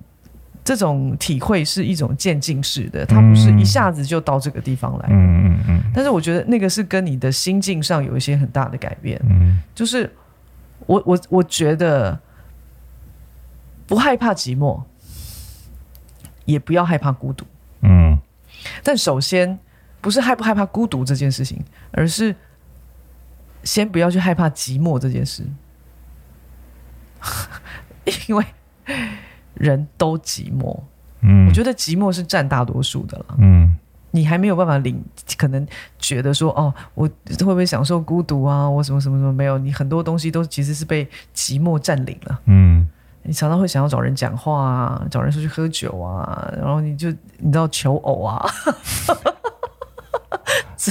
[0.66, 10.12] 这种体会是一种渐进式的，它不是一下子就到这个地方来，嗯嗯嗯，但是我觉得那个是跟你的心境上有一些很大的改变，嗯，就是
[10.86, 12.20] 我我我觉得。
[13.88, 14.82] 不害怕寂寞，
[16.44, 17.46] 也不要害怕孤独。
[17.82, 18.18] 嗯，
[18.82, 19.56] 但首先
[20.00, 22.34] 不是害不害怕孤独这件事情，而是
[23.62, 25.46] 先不要去害怕寂寞这件事，
[28.26, 28.44] 因为
[29.56, 30.78] 人都寂寞。
[31.20, 33.24] 嗯，我觉得寂寞是占大多数的了。
[33.38, 33.74] 嗯，
[34.10, 35.02] 你还没有办法领，
[35.36, 35.66] 可能
[35.98, 37.08] 觉得说哦，我
[37.40, 38.68] 会不会享受孤独啊？
[38.68, 39.58] 我什么什么什么没有？
[39.58, 42.40] 你很多东西都其实是被寂寞占领了。
[42.46, 42.88] 嗯。
[43.28, 48.46] 你常常会想要找人讲话啊，找人出去喝酒啊，然后你就你知道求偶啊，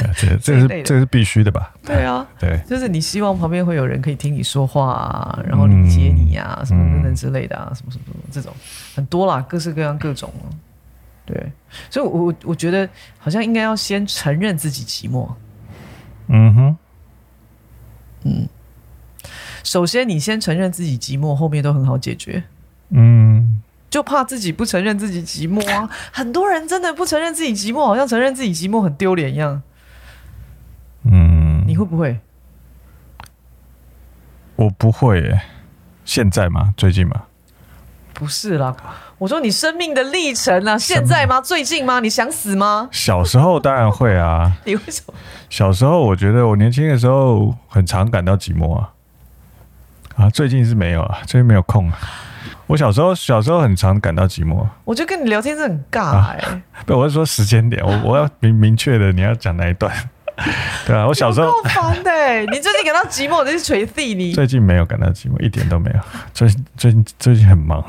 [0.01, 1.73] 这这这是这是必须的吧？
[1.84, 8.53] 对啊，对，就是你希望旁边会有人可以听你说话啊，然后理解你啊，嗯、什么等等之类的啊，什么什么什么这种
[8.95, 10.47] 很多啦，各式各样各种啊，
[11.25, 11.51] 对，
[11.89, 15.29] 所以我我觉得好像应该要先承认自己寂寞，
[16.27, 16.77] 嗯哼，
[18.23, 18.47] 嗯。
[19.63, 22.43] 首先，你先承认自己寂寞，后面都很好解决。
[22.89, 25.89] 嗯，就怕自己不承认自己寂寞啊！
[26.12, 29.63] 很多人真的不承认自己寂寞，好像承认自己寂寞很丢脸一样。
[31.75, 32.17] 嗯，你会不会？
[34.55, 35.41] 我不会耶。
[36.05, 36.73] 现在吗？
[36.77, 37.23] 最近吗？
[38.13, 38.73] 不是啦，
[39.17, 41.41] 我说你生命的历程啊，现在吗？
[41.41, 41.99] 最近吗？
[41.99, 42.88] 你想死吗？
[42.91, 44.55] 小时候当然会啊。
[44.63, 45.13] 你为什么？
[45.49, 48.93] 小时候我觉得我年轻的时候很常感到寂寞啊。
[50.15, 51.99] 啊，最近是没有啊，最近没有空啊。
[52.67, 54.65] 我小时候小时候很常感到寂寞。
[54.85, 56.61] 我就跟你聊天是很尬哎、欸啊。
[56.88, 59.93] 不，我是说时间点，我我要明明确的，你要讲哪一段？
[60.85, 62.11] 对啊，我小时候够烦的。
[62.51, 64.33] 你最近感到寂寞，你是锤地你？
[64.33, 65.99] 最近没有感到寂寞，一点都没有。
[66.33, 67.83] 最近最近最近很忙，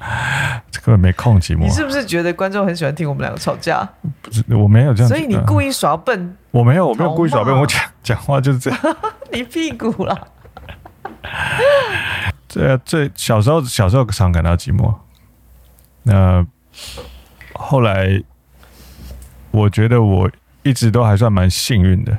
[0.82, 1.60] 根本没空寂寞。
[1.60, 3.86] 你是不是觉得观众很喜欢听我们两个吵架？
[4.22, 5.08] 不是，我没有这样。
[5.08, 6.36] 所以你故意耍笨？
[6.50, 7.54] 我没有，我没有故意耍笨。
[7.54, 8.80] 我讲讲话就是这样。
[9.30, 10.18] 你屁股啦。
[12.48, 14.94] 这最小时候小时候常感到寂寞，
[16.04, 16.46] 那
[17.54, 18.22] 后来
[19.50, 20.30] 我觉得我
[20.64, 22.18] 一直都还算蛮幸运的，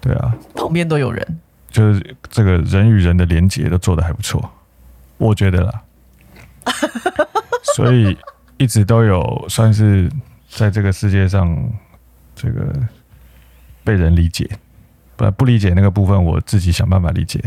[0.00, 4.50] 对啊，旁边都有人，就是这个人与人的连接都做的还不错，
[5.16, 5.82] 我觉得啦，
[7.74, 8.18] 所以
[8.58, 10.10] 一直都有算是
[10.50, 11.56] 在这个世界上
[12.34, 12.70] 这个
[13.82, 14.50] 被人理解，
[15.16, 17.42] 不不理解那个部分，我自己想办法理解。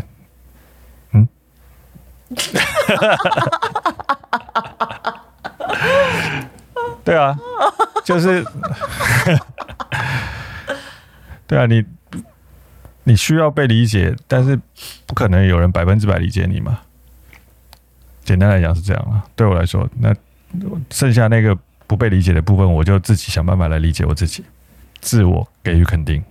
[2.32, 3.40] 哈哈哈
[4.32, 6.50] 哈哈！
[7.04, 7.36] 对啊，
[8.06, 8.46] 就是，
[11.48, 11.84] 对啊，你
[13.04, 14.60] 你需要被理解，但是
[15.06, 16.82] 不可能有人百分之百理解你嘛。
[18.24, 19.26] 简单来讲是这样啊。
[19.36, 20.16] 对我来说，那
[20.92, 24.44] 剩下那个不被理解的部分，我就自己想办法来理解我自己，
[25.02, 26.24] 自我给予肯定。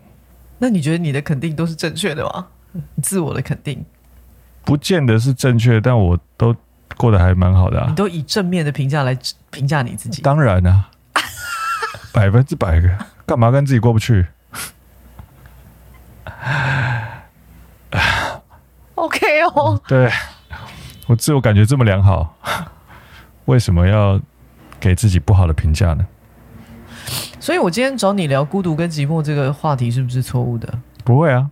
[0.59, 2.47] 那你觉得你的肯定都是正确的吗？
[3.03, 3.85] 自我的肯定
[4.65, 6.55] 不见得是正确，但我都
[6.97, 7.87] 过得还蛮好的啊。
[7.89, 9.19] 你都以正面的评价来
[9.51, 10.23] 评价你自己？
[10.23, 10.91] 当然啊，
[12.13, 14.27] 百分之百的，干嘛跟自己过不去
[18.95, 20.11] ？OK 哦，对，
[21.07, 22.35] 我自我感觉这么良好，
[23.45, 24.19] 为什么要
[24.81, 26.07] 给自己不好的评价呢？
[27.39, 30.79] 所以，我今天找你聊孤独跟寂寞这个话题，是不是错误的？
[31.05, 31.51] 不会啊。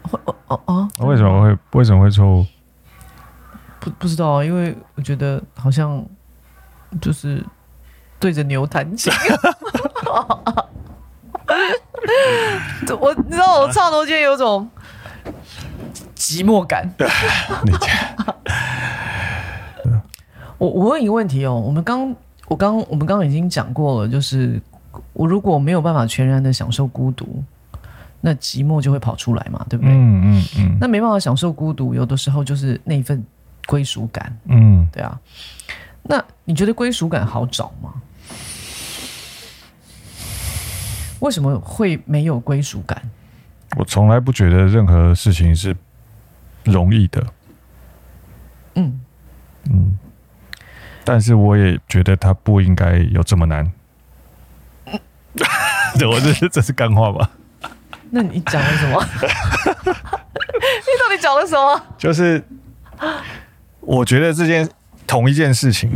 [0.00, 0.88] 会哦哦哦！
[1.00, 2.46] 为什么会为什么会错误？
[3.80, 6.02] 不不知道啊，因为我觉得好像
[7.02, 7.44] 就是
[8.18, 9.12] 对着牛弹琴。
[12.98, 14.68] 我你知道，我唱头间有种
[16.14, 16.92] 寂寞感。
[20.58, 22.14] 我我问一个问题哦，我们刚
[22.48, 24.60] 我刚我们刚刚已经讲过了，就是
[25.12, 27.42] 我如果没有办法全然的享受孤独。
[28.22, 29.94] 那寂寞就会跑出来嘛，对不对？
[29.94, 30.76] 嗯嗯嗯。
[30.78, 33.24] 那没办法享受孤独，有的时候就是那一份
[33.66, 34.36] 归属感。
[34.44, 35.18] 嗯，对啊。
[36.02, 37.94] 那你觉得归属感好找吗？
[41.20, 43.00] 为什么会没有归属感？
[43.76, 45.76] 我从来不觉得任何事情是
[46.64, 47.24] 容易的。
[48.74, 49.00] 嗯
[49.70, 49.98] 嗯。
[51.04, 53.64] 但是我也觉得它不应该有这么难。
[54.86, 54.98] 嗯，
[56.10, 57.30] 我这是这是干话吧？
[58.10, 59.00] 那你讲了什么？
[59.82, 61.80] 你到底讲了什么？
[61.96, 62.42] 就是
[63.80, 64.68] 我觉得这件
[65.06, 65.90] 同一件事情，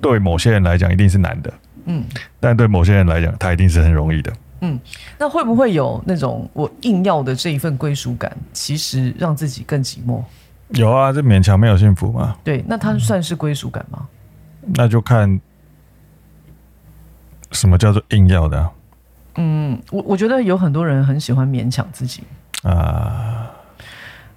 [0.00, 1.52] 对某些人来讲一定是难的，
[1.84, 2.04] 嗯，
[2.40, 4.78] 但对某些人来讲，它一定是很容易的，嗯。
[5.18, 10.22] 那会不会有那种我硬要的这一份归属感，其实让自己更寂寞？
[10.70, 12.36] 有啊，这勉强没有幸福嘛。
[12.44, 14.06] 对，那它算是归属感吗？
[14.74, 15.40] 那就看
[17.52, 18.72] 什么叫做硬要的啊。
[19.36, 22.22] 嗯，我我觉得有很多人很喜欢勉强自己
[22.62, 23.50] 啊，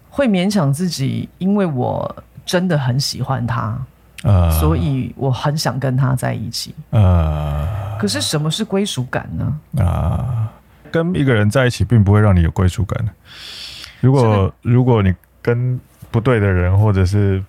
[0.10, 3.78] 会勉强自己，因为我真的很喜欢他
[4.24, 7.68] 啊，所以我很想跟他在一起呃。
[8.00, 9.84] 可是什么是归属感呢？
[9.84, 10.50] 啊，
[10.92, 13.10] 跟一个人在一起并不会让你有归属感。
[14.02, 15.80] 如果如果你跟
[16.12, 17.44] 不对的人，或者是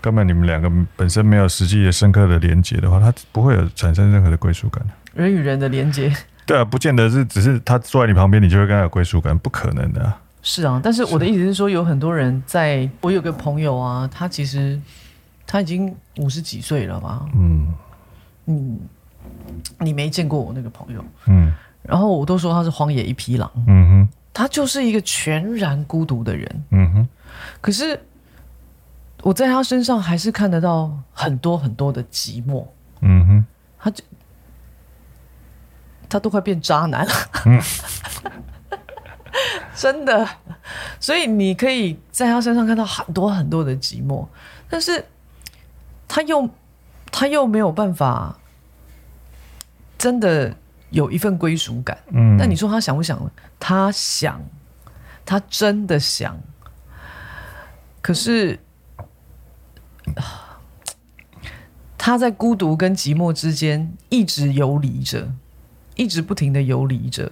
[0.00, 4.84] 根本你们两个本身没有实际的深刻的连接的话，他不会有产生任何的归属感。
[5.14, 6.12] 人与人的连接。
[6.44, 10.18] 对啊，不见得是只是他坐在你旁边，你就会跟他有归属感，不可能的啊。
[10.42, 14.80] 是啊，但是我的意思是说，有很多人在，我有个朋友啊，他其实
[15.52, 17.26] 他已经五十几岁了吧？
[17.34, 17.74] 嗯，
[18.46, 18.80] 你，
[19.78, 27.08] 你没见过我那个朋友，嗯，然后我都说他是荒野一匹狼，嗯哼，他就是一个全然孤独的人，嗯哼，
[27.60, 28.00] 可是
[29.22, 32.66] 我在他身上还是看得到很多很多的寂寞，
[33.02, 33.44] 嗯哼，
[33.78, 34.02] 他就。
[36.08, 37.12] 他都快变渣男了，
[37.46, 37.58] 嗯，
[39.74, 40.28] 真的。
[41.00, 44.26] 所以你可以在他身上看到很多很多的寂寞，
[44.68, 45.02] 但是
[46.14, 46.46] 他又
[47.10, 48.38] 他又没有办法
[49.96, 50.54] 真的
[50.90, 51.96] 有一份归属感。
[52.10, 53.18] 嗯，那你说他想不想？
[53.58, 54.44] 他想，
[55.24, 56.38] 他真的想。
[58.02, 58.58] 可是
[61.96, 65.32] 他在孤独跟寂寞之间一直游离着。
[65.94, 67.30] 一直不停的游离着，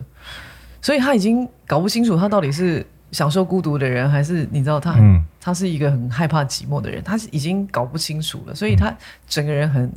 [0.80, 8.94] 所以他已经搞不清楚他到底是享受孤独的人，还是你知道他，嗯、他是一个很害怕寂寞的人，他已经搞不清楚了，所以他
[9.28, 9.92] 整个人很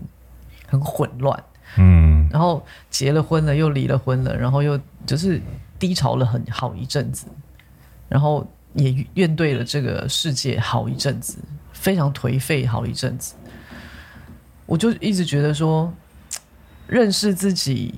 [0.67, 1.43] 很混乱，
[1.78, 5.41] 嗯，然后结了婚了又离了婚了，然后又就是
[5.78, 7.26] 低潮了很好一阵子，
[8.10, 11.38] 然后也怨对了这个世界好一阵子，
[11.71, 13.36] 非常颓废好一阵子，
[14.65, 15.94] 我就一直觉得说，
[16.87, 17.96] 认识自己。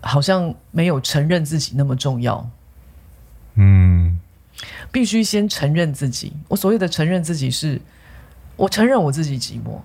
[0.00, 2.50] 好像没有承认自己那么重要，嗯，
[4.90, 6.32] 必须先承认自己。
[6.48, 7.80] 我所谓的承认自己是，
[8.56, 9.80] 我承认我自己寂寞，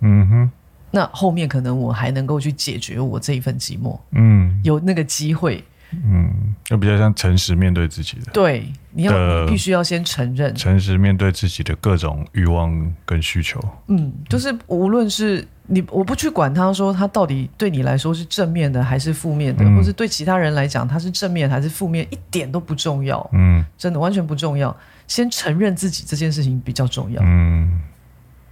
[0.00, 0.50] 嗯哼，
[0.90, 5.64] 那后面可能我还能够去解决我这一份寂寞，嗯，有那个机会。
[6.04, 8.32] 嗯，就比较像诚实面对自己的。
[8.32, 13.60] 对，你要必须要先承认，诚实面对自己的各种欲望跟需求。
[13.88, 23.28] 嗯，就是无论是你，我不去管他说他到底对你来说是正面的还是负面的，嗯、或是对其他人来讲他是正面还是负面，一点都不重要。
[23.32, 24.74] 嗯，真的完全不重要。
[25.06, 27.20] 先承认自己这件事情比较重要。
[27.22, 27.80] 嗯，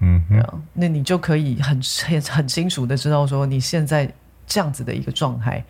[0.00, 4.12] 嗯哼，那你就可以很很很清楚的知道说你现在
[4.46, 5.64] 这样子的一个状态，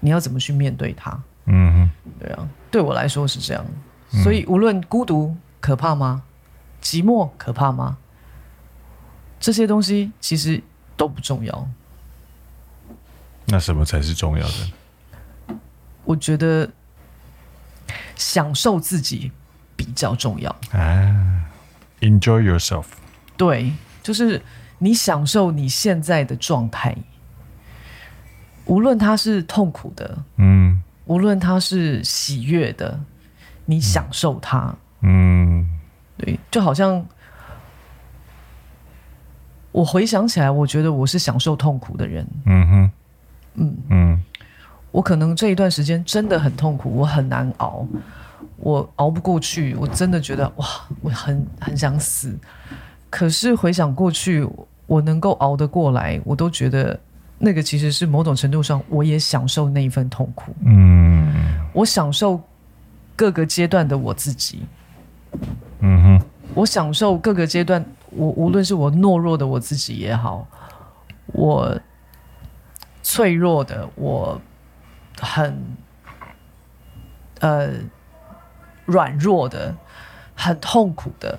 [0.00, 1.22] 你要怎么去面对它。
[1.46, 3.64] 嗯哼，对啊，对我来说是这样。
[4.24, 6.22] 所以无论孤独可怕吗？
[6.82, 7.98] 寂寞可怕吗？
[9.38, 10.62] 这些东西其实
[10.96, 11.68] 都不重要。
[13.46, 15.58] 那什么才是重要的？
[16.04, 16.68] 我觉得
[18.14, 19.32] 享受自己
[19.76, 21.44] 比较重要啊。
[22.00, 22.86] Enjoy yourself。
[23.36, 23.72] 对，
[24.02, 24.42] 就是
[24.78, 26.96] 你享受你现在的状态，
[28.66, 32.98] 无论它是痛苦的，嗯，无论它是喜悦的，
[33.64, 35.68] 你享受它，嗯，
[36.16, 37.04] 对，就好像
[39.72, 42.90] 我回想起来，我觉得我是享受痛苦的人，嗯哼，
[43.54, 43.76] 嗯。
[43.88, 44.24] 嗯，
[44.92, 47.86] 我可能这一段时间真的很痛苦，我很难熬，
[48.56, 50.66] 我熬不过去，我真的觉得哇，
[51.00, 52.36] 我很很想死。
[53.08, 54.44] 可是回想过去，
[54.86, 56.98] 我能够熬得过来，我都觉得
[57.42, 60.54] 那个其实是某种程度上，我也享受那一份痛苦。
[60.64, 62.40] 嗯，我享受
[63.16, 64.62] 各个阶段的我自己。
[65.80, 70.46] 嗯哼，我享受各个阶段，我无论是我懦弱的我自己也好，
[71.28, 71.80] 我
[73.02, 74.38] 脆弱的，我
[75.18, 75.58] 很
[77.40, 77.70] 呃
[78.84, 79.74] 软弱的，
[80.34, 81.38] 很痛苦的，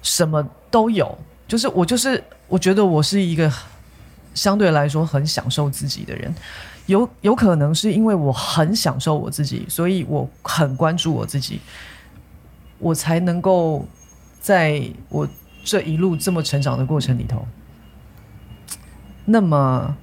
[0.00, 0.48] 什么。
[0.74, 1.16] 都有，
[1.46, 3.48] 就是我，就是我觉得我是一个
[4.34, 6.34] 相对来说很享受自己的人，
[6.86, 11.60] 有有可能是因为我很享受我自己，所以我很关注我自己，
[12.78, 13.86] 我才能够
[14.40, 15.26] 在我
[15.64, 17.46] 这一路这么成长的过程里头，
[19.24, 19.96] 那么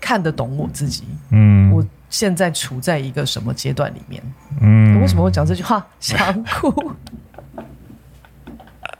[0.00, 1.04] 看得懂我自己。
[1.30, 4.22] 嗯，我现在处在一个什么阶段里面？
[4.60, 5.84] 嗯，为什么会讲这句话？
[5.98, 6.92] 想哭。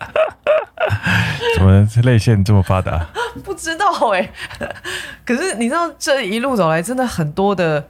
[1.54, 3.06] 怎么泪腺这么发达？
[3.44, 4.20] 不知道哎、
[4.58, 4.74] 欸，
[5.24, 7.88] 可是你知道这一路走来，真的很多的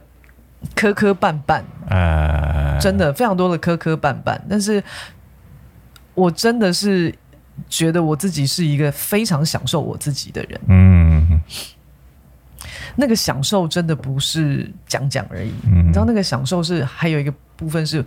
[0.75, 4.39] 磕磕绊绊，啊，真的非常多的磕磕绊绊。
[4.49, 4.83] 但是
[6.13, 7.13] 我真的是
[7.67, 10.61] 觉得我自己是一个非常享受我自己的人。
[10.67, 11.41] 嗯，
[12.95, 15.53] 那个享受真的不是讲讲而已。
[15.65, 18.05] 嗯，你知道那个享受是还有一个部分是，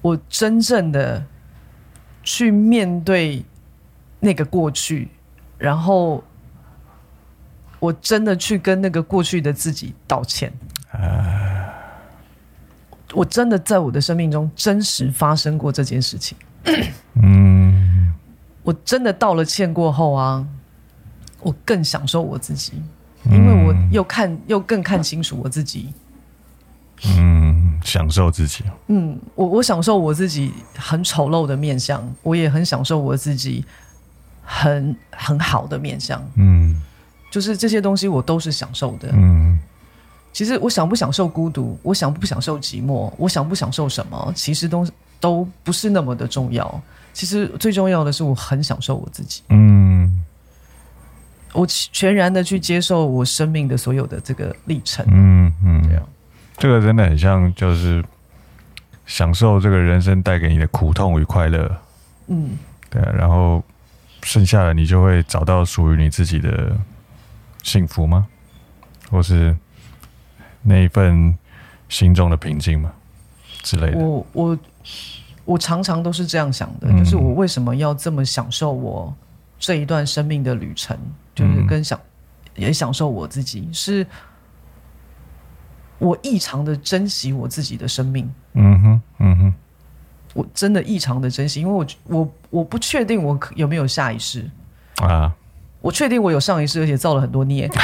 [0.00, 1.22] 我真正的。
[2.26, 3.44] 去面对
[4.18, 5.08] 那个过去，
[5.56, 6.24] 然后
[7.78, 10.52] 我真的去跟那个过去的自己道歉。
[10.90, 11.72] 啊，
[13.14, 16.36] 我真的在我的生命中真实发生过这件事情。
[17.14, 18.12] 嗯，
[18.64, 20.44] 我真的道了歉过后啊，
[21.40, 22.82] 我更享受我自己，
[23.26, 25.94] 因为我又看又更看清楚我自己。
[27.04, 28.64] 嗯，享受自己。
[28.88, 33.64] 嗯，我我享受我自己很丑陋的面相，我也很享受我自己
[34.42, 36.22] 很很好的面相。
[36.36, 36.80] 嗯，
[37.30, 39.10] 就是这些东西我都是享受的。
[39.12, 39.58] 嗯，
[40.32, 44.86] 其实我享不享受孤独，我享不享受寂寞，我享不享受什么，其实都
[45.18, 46.82] 都不是那么的重要。
[47.12, 49.42] 其实最重要的是我很享受我自己。
[49.48, 50.22] 嗯，
[51.54, 55.04] 我全然的去接受我生命的所有的这个历程。
[55.08, 56.06] 嗯嗯，这样。
[56.56, 58.02] 这个真的很像，就是
[59.04, 61.70] 享受这个人生带给你的苦痛与快乐。
[62.28, 62.56] 嗯，
[62.88, 63.62] 对啊，然后
[64.22, 66.74] 剩下的你就会找到属于你自己的
[67.62, 68.26] 幸福吗？
[69.10, 69.54] 或是
[70.62, 71.36] 那一份
[71.88, 72.90] 心中的平静吗？
[73.62, 73.98] 之类的。
[73.98, 74.58] 我我
[75.44, 79.14] 我常常都是这样想的，就是我为什么要这么享受我
[79.58, 80.98] 这一段生命的旅程，
[81.34, 82.00] 就是跟享
[82.54, 84.06] 也享受我自己是。
[85.98, 89.54] 我异常的珍惜我自己的生命，嗯哼，嗯哼，
[90.34, 94.48] 我真的异常的珍惜，因为我我我不确定我有没有下一世。
[94.96, 95.32] 啊，
[95.80, 97.68] 我确定我有上一世，而且造了很多孽，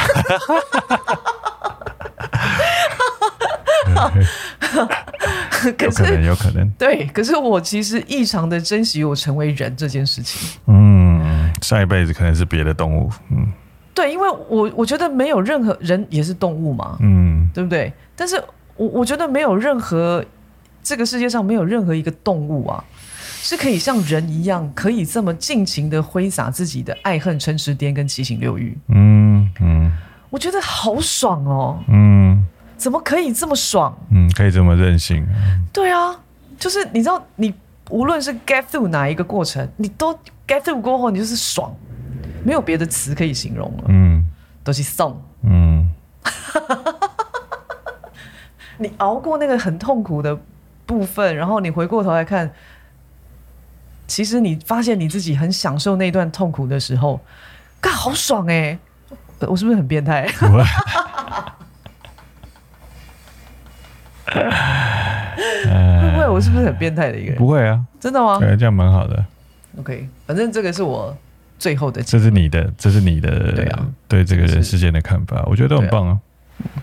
[5.78, 13.46] 有可能，有可能，对，可是我其实异常的珍惜我成为人这件事情，嗯，上一辈子可能是别的动物，嗯。
[13.95, 17.93] 对，因为我我觉得没有任何人也是动物嘛，嗯，对不对？
[18.16, 18.43] 但是
[18.76, 20.24] 我我觉得没有任何
[20.82, 22.82] 这个世界上没有任何一个动物啊，
[23.43, 28.76] 是可以像人一样，可以这么尽情的挥洒自己的爱恨嗔痴癫跟七情六欲。
[28.88, 29.93] 嗯嗯，
[30.30, 32.43] 我觉得好爽哦，嗯，
[32.78, 33.95] 怎么可以这么爽？
[34.11, 35.26] 嗯，可以这么任性？
[35.70, 36.18] 对啊，
[36.59, 37.53] 就是你知道，你
[37.90, 40.14] 无论是 get through 哪一个过程，你都
[40.49, 41.74] get through 过后，你就是爽。
[42.45, 44.24] 没有别的词可以形容了，嗯，
[44.64, 45.90] 都是送，嗯，
[48.78, 50.38] 你熬过那个很痛苦的
[50.86, 52.53] 部分，然后你回过头来看，
[54.07, 57.20] 其实你发现你自己很享受那段痛苦的时候，
[57.80, 58.78] 嘎，好爽哎、欸！
[59.49, 60.26] 我是不是很变态？
[60.38, 60.62] 不会，
[64.24, 67.38] 会 不会我是不是很变态的一个人？
[67.38, 68.38] 不会啊，真的吗？
[68.38, 69.24] 对，这样蛮好的。
[69.78, 71.16] OK，反正这个是我
[71.62, 76.18] 最后的，这是你的，这是你的，对啊，对这个人世间的看法，我觉得都很棒啊。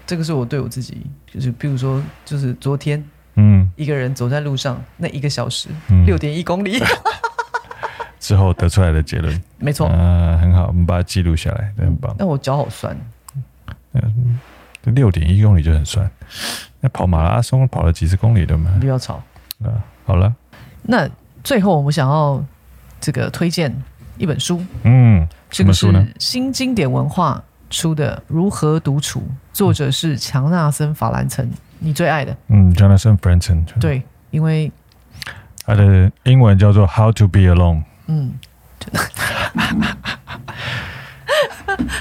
[0.08, 3.04] 这个是我对我自己，就是比如说，就是昨天，
[3.36, 6.82] 嗯，一个人走在路上那一个小时，嗯，六点一公里。
[8.22, 12.16] 之后得出来的结论，没错，啊，很好，我们把它记录下来，很棒。
[12.18, 12.96] 那我脚好酸，
[13.92, 14.40] 嗯，
[14.84, 16.10] 六点一公里就很酸，
[16.80, 18.72] 那跑马拉松跑了几十公里的嘛？
[18.80, 19.22] 不要吵。
[19.62, 20.34] 啊，好了，
[20.84, 21.10] 那
[21.44, 22.42] 最后我们想要
[23.02, 23.76] 这个推荐
[24.20, 26.06] 一本书，嗯，什么书呢？
[26.20, 29.22] 新经典文化出的《如何独处》，
[29.54, 31.50] 作者是强纳森·法兰岑，
[31.80, 32.36] 你最爱的？
[32.50, 33.64] 嗯，Jonathan Franzen。
[33.80, 34.70] 对，因为
[35.66, 37.84] 他的英文叫做 How to Be Alone。
[38.08, 38.34] 嗯，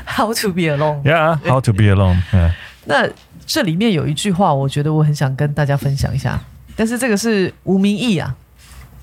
[0.05, 2.21] How to Be Alone？Yeah，How to Be Alone。
[2.33, 2.51] 嗯，
[2.87, 3.09] 那
[3.47, 6.41] 这里面有一句话，我觉得我很想跟大家分享一下，
[6.75, 8.35] 但是这个是吴明义啊，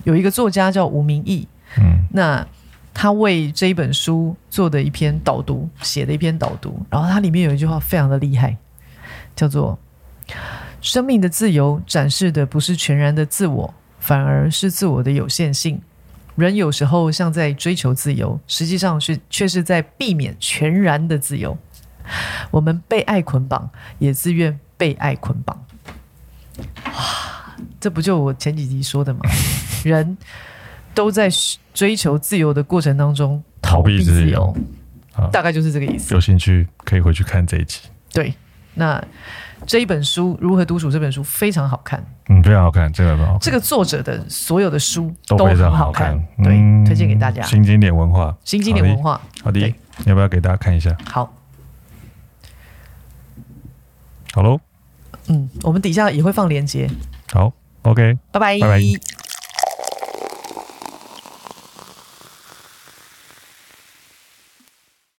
[0.04, 1.48] 有一个作家叫吴明义，
[1.78, 2.46] 嗯，那。
[2.98, 8.56] 他为这一本书做的一篇导读，写的一篇导读，然后它里面有一句话非常的厉害，
[9.36, 9.78] 叫做
[10.80, 15.82] “生命的自由展示的不是全然的自我，反而是自我的有限性。
[16.38, 21.58] 人有时候像在追求自由，实际上是却是在避免全然的自由。
[22.50, 23.70] 我们被爱捆绑，
[24.00, 25.66] 也自愿被爱捆绑。
[26.86, 29.20] 哇，这不就我前几集说的吗？
[29.84, 30.18] 人。”
[30.96, 31.30] 都在
[31.74, 34.56] 追求自由的过程当中逃避自由，
[35.32, 36.16] 大概就是这个意思。
[36.16, 37.82] 有兴趣可以回去看这一集。
[38.12, 38.34] 对，
[38.74, 39.04] 那
[39.68, 43.40] 这一本书《如何独处》这本书非常好看，嗯，非常好看，这个很好看。
[43.42, 47.44] 这个作者的所有的书都非常好看，对，推荐给大家。
[47.44, 49.76] 新经典文化，新经典文化，好的，你
[50.06, 50.96] 要不要给大家看一下？
[51.06, 51.34] 好，
[54.34, 54.60] 好喽，
[55.28, 56.90] 嗯，我们底下也会放链接。
[57.32, 59.15] 好，OK，拜拜，拜拜。